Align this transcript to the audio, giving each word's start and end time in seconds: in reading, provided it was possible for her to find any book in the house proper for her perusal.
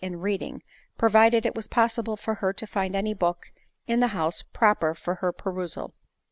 in 0.03 0.19
reading, 0.19 0.63
provided 0.97 1.45
it 1.45 1.53
was 1.53 1.67
possible 1.67 2.17
for 2.17 2.33
her 2.41 2.51
to 2.51 2.65
find 2.65 2.95
any 2.95 3.13
book 3.13 3.51
in 3.85 3.99
the 3.99 4.07
house 4.17 4.41
proper 4.41 4.95
for 4.95 5.13
her 5.21 5.31
perusal. 5.31 5.93